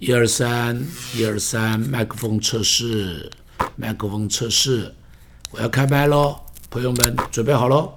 [0.00, 0.80] 一二三，
[1.12, 3.28] 一二三，麦克风测试，
[3.74, 4.94] 麦克风测试，
[5.50, 6.36] 我要开麦喽，
[6.70, 7.92] 朋友们准备好喽。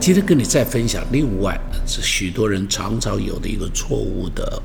[0.00, 4.62] 今天跟你再分享另外是许多人常常有的一个错误的。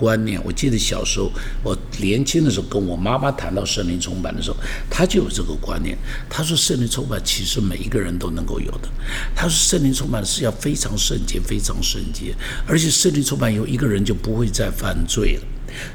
[0.00, 1.30] 观念，我记得小时候，
[1.62, 4.56] 我年轻的时候跟我妈妈谈到圣灵充满的时候，
[4.88, 5.94] 她就有这个观念。
[6.30, 8.88] 她说圣灵充满其实每一个人都能够有的。
[9.36, 12.34] 她说圣灵充满是要非常圣洁，非常圣洁，
[12.66, 15.42] 而且圣灵充满以后，一个人就不会再犯罪了。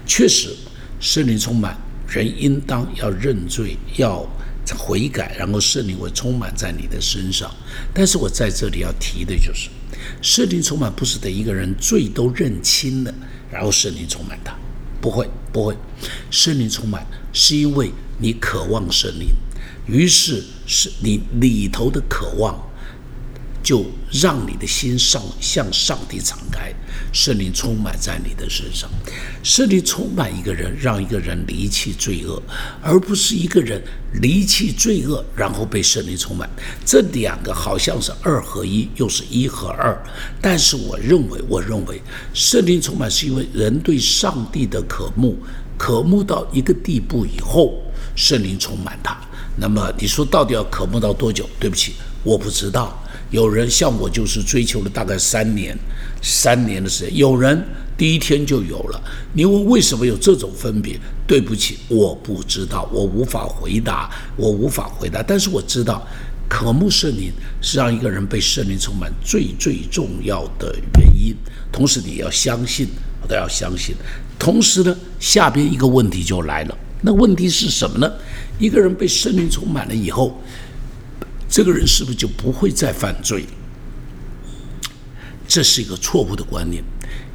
[0.06, 0.56] 确实，
[1.00, 1.76] 圣灵充满
[2.08, 4.24] 人应当要认罪，要
[4.78, 7.52] 悔改，然后圣灵会充满在你的身上。
[7.92, 9.70] 但是我在这里要提的就是，
[10.22, 13.14] 圣灵充满不是等一个人罪都认清了。
[13.52, 14.54] 然后圣灵充满他，
[15.00, 15.78] 不会不会，
[16.30, 19.30] 圣灵充满是因为你渴望圣灵，
[19.88, 22.60] 于是是你里头的渴望。
[23.66, 26.72] 就让你的心上向上帝敞开，
[27.12, 28.88] 圣灵充满在你的身上，
[29.42, 32.40] 圣灵充满一个人，让一个人离弃罪恶，
[32.80, 33.82] 而不是一个人
[34.22, 36.48] 离弃罪恶然后被圣灵充满。
[36.86, 40.00] 这两个好像是二合一，又是一和二。
[40.40, 42.00] 但是我认为，我认为
[42.36, 45.36] 圣灵充满是因为人对上帝的渴慕，
[45.76, 47.82] 渴慕到一个地步以后，
[48.16, 49.18] 圣灵充满他。
[49.58, 51.50] 那么你说到底要渴慕到多久？
[51.60, 53.02] 对不起，我不知道。
[53.32, 55.78] 有人像我，就是追求了大概三年，
[56.22, 57.18] 三年的时间。
[57.18, 57.66] 有人
[57.98, 59.02] 第一天就有了。
[59.34, 61.00] 你问为什么有这种分别？
[61.28, 65.24] 对不起，我不知道，我无法回答，我无法回答。
[65.24, 66.06] 但是我知道，
[66.48, 71.36] 渴慕圣灵是让一个人被圣灵充满最最重要的原因。
[71.72, 72.88] 同时，你要相信，
[73.22, 73.96] 我都要相信。
[74.38, 76.78] 同时呢，下边一个问题就来了。
[77.02, 78.12] 那问题是什么呢？
[78.60, 80.40] 一个人被圣灵充满了以后。
[81.50, 83.46] 这个人是不是就不会再犯罪？
[85.48, 86.84] 这是一个错误的观念。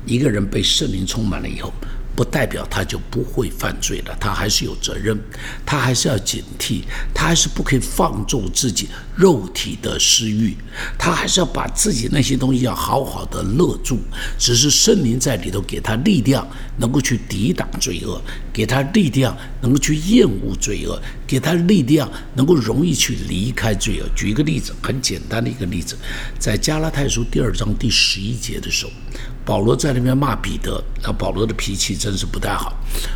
[0.04, 1.72] 一个人被圣灵充满了以后。
[2.20, 5.18] 不代表他就不会犯罪了，他还是有责任，
[5.64, 6.82] 他还是要警惕，
[7.14, 10.54] 他还是不可以放纵自己肉体的私欲，
[10.98, 13.98] 他还是要把自己那些东西要好好的勒住。
[14.38, 18.20] 只是圣灵在里头给他力量，能够去抵挡罪恶，
[18.52, 24.06] 给他力量能够去厌恶罪恶，给他力量能够容易去离开罪恶。
[24.14, 25.96] 举一个例子，很简单的一个例子，
[26.38, 28.92] 在加拉太书第二章第十一节的时候。
[29.42, 32.74] 保罗在那边骂彼得，那保罗的脾气真真是不太好。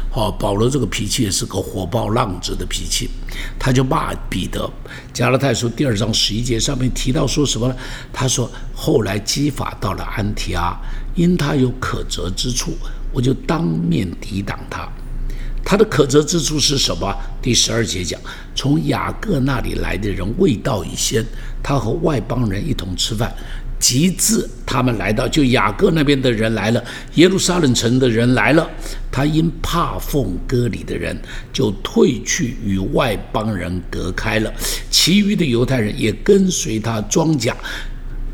[0.09, 3.11] 好，保罗这个脾气也是个火爆浪子的脾气，
[3.59, 4.71] 他就骂彼得。
[5.13, 7.75] 加拉太书第二章十一节上面提到说什么呢？
[8.13, 10.79] 他说：“后来基法到了安提阿，
[11.17, 12.75] 因他有可责之处，
[13.13, 14.89] 我就当面抵挡他。
[15.65, 17.13] 他的可责之处是什么？
[17.43, 18.21] 第十二节讲，
[18.55, 21.27] 从雅各那里来的人未到以先，
[21.65, 23.35] 他和外邦人一同吃饭。”
[23.85, 26.83] 极致，他们来到，就雅各那边的人来了，
[27.17, 28.67] 耶路撒冷城的人来了，
[29.13, 31.15] 他因怕奉割礼的人，
[31.53, 34.51] 就退去与外邦人隔开了。
[34.91, 37.55] 其余的犹太人也跟随他装甲，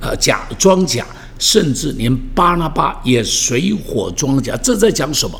[0.00, 1.04] 呃，甲装甲，
[1.40, 4.56] 甚至连巴拿巴也水火装甲。
[4.58, 5.36] 这在讲什么？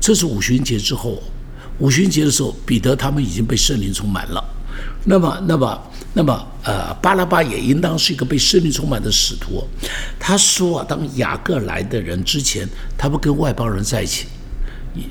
[0.00, 1.22] 这是五旬节之后，
[1.78, 4.42] 五旬节的时候，彼得他们已经被圣灵充满了。
[5.04, 5.82] 那么，那么。
[6.12, 9.62] 那么，呃，巴拉巴也应当是一个被圣灵充满的使徒。
[10.18, 12.68] 他说啊，当雅各来的人之前，
[12.98, 14.26] 他不跟外邦人在一起，
[14.92, 15.04] 一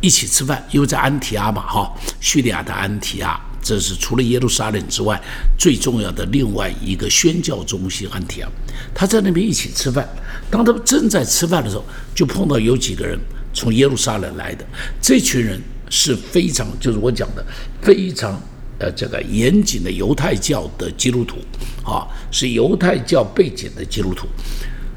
[0.00, 5.20] 一起吃饭，因为在安提阿嘛，哈，叙利亚的安提阿，这是除了耶路撒冷之外
[5.58, 8.08] 最重要的另外一个宣教中心。
[8.10, 8.48] 安提阿，
[8.94, 10.08] 他在那边一起吃饭。
[10.50, 13.18] 当他们正在吃饭的时候，就碰到有几个人
[13.52, 14.64] 从耶路撒冷来的。
[14.98, 17.44] 这群人是非常，就是我讲的
[17.82, 18.40] 非常。
[18.78, 21.36] 呃，这个严谨的犹太教的基督徒，
[21.82, 24.28] 啊，是犹太教背景的基督徒，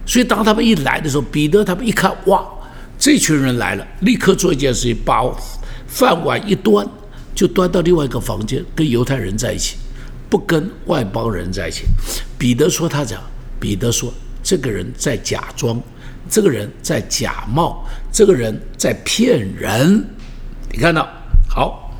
[0.06, 2.46] 所以当他们一来的时候，彼得他们一看，哇，
[3.00, 5.24] 这群人来了，立刻做一件事情，把
[5.88, 6.88] 饭碗一端，
[7.34, 9.78] 就端到另外一个房间，跟犹太人在一起，
[10.30, 11.86] 不跟外邦人在一起。
[12.38, 13.20] 彼得说他讲，
[13.60, 14.14] 彼得说
[14.44, 15.82] 这个人在假装，
[16.30, 20.06] 这个人在假冒，这个人在骗人。
[20.72, 21.10] 你看到？
[21.50, 21.92] 好，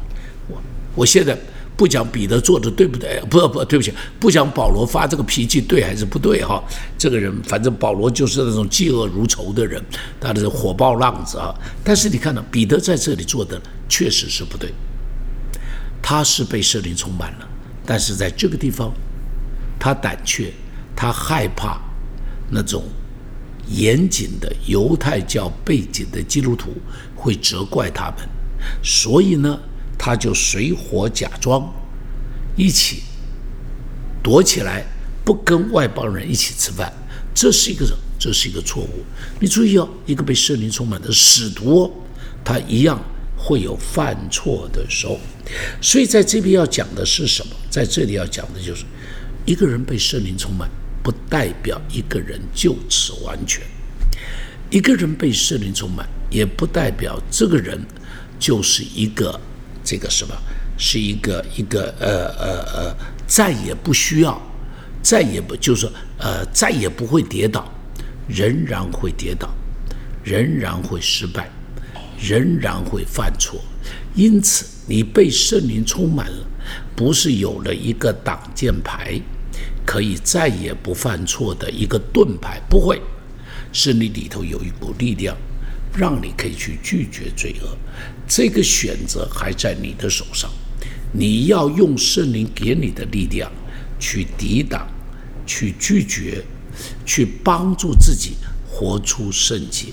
[0.48, 0.62] 我
[0.94, 1.36] 我现在。
[1.78, 3.20] 不讲彼得做的对不对？
[3.30, 6.64] 不不，对不起，不讲保罗发这个脾气对还是不对哈？
[6.96, 9.84] 这个人反正保罗就是那种嫉恶如仇的人，
[10.20, 11.52] 他的火爆浪子啊。
[11.84, 13.60] 但是你看到彼得在这里做的
[13.90, 14.72] 确实是不对，
[16.04, 17.50] 他是被圣灵充满了，
[17.84, 18.94] 但是在这个地方，
[19.80, 20.54] 他胆怯，
[20.96, 21.82] 他害怕
[22.52, 22.84] 那种
[23.68, 26.74] 严谨的犹太教背景的基督徒
[27.16, 28.18] 会责怪他们，
[28.84, 29.60] 所以呢。
[30.04, 31.72] 他就水火假装，
[32.56, 33.04] 一起
[34.24, 34.84] 躲起来，
[35.24, 36.92] 不跟外邦人一起吃饭。
[37.36, 37.86] 这是一个
[38.18, 39.06] 这是一个错误。
[39.40, 41.94] 你注意哦，一个被圣灵充满的使徒，
[42.44, 43.00] 他一样
[43.38, 45.20] 会有犯错的时候。
[45.80, 47.56] 所以在这边要讲的是什么？
[47.70, 48.84] 在这里要讲的就是，
[49.46, 50.68] 一个人被圣灵充满，
[51.04, 53.62] 不代表一个人就此完全；
[54.72, 57.80] 一个人被圣灵充满，也不代表这个人
[58.40, 59.40] 就是一个
[59.84, 60.36] 这个什么，
[60.78, 62.96] 是一个一个呃呃呃，
[63.28, 64.42] 再也不需要，
[65.02, 67.72] 再也不就是说呃，再也不会跌倒，
[68.28, 69.50] 仍然会跌倒，
[70.24, 71.50] 仍然会失败，
[72.20, 73.62] 仍然会犯错。
[74.14, 76.46] 因此，你被圣灵充满了，
[76.96, 79.20] 不是有了一个挡箭牌，
[79.86, 83.02] 可以再也不犯错的一个盾牌，不会，
[83.72, 85.36] 是你里头有一股力量，
[85.96, 87.78] 让你可以去拒绝罪恶。
[88.28, 90.50] 这个选择还在你的手上，
[91.12, 93.52] 你要用圣灵给你的力量
[94.00, 94.88] 去抵挡、
[95.46, 96.44] 去拒绝、
[97.06, 98.36] 去帮助自己
[98.66, 99.88] 活出圣洁。